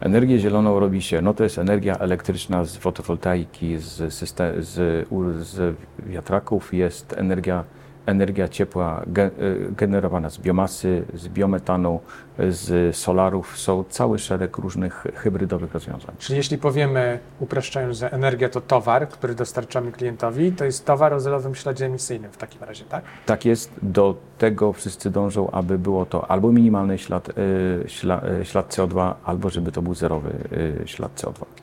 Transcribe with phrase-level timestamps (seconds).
[0.00, 5.08] Energię zieloną robi się, no to jest energia elektryczna z fotowoltaiki, z, system, z,
[5.46, 5.76] z
[6.06, 7.64] wiatraków, jest energia,
[8.06, 12.00] energia ciepła y, generowana z biomasy, z biometanu,
[12.48, 13.58] z solarów.
[13.58, 16.14] Są cały szereg różnych hybrydowych rozwiązań.
[16.18, 21.20] Czyli jeśli powiemy, upraszczając, że energia to towar, który dostarczamy klientowi, to jest towar o
[21.20, 23.04] zerowym śladzie emisyjnym w takim razie, tak?
[23.26, 27.28] Tak jest, do tego wszyscy dążą, aby było to albo minimalny ślad,
[27.86, 30.30] śla, y, ślad CO2, albo żeby to był zerowy
[30.84, 31.46] ślad CO2.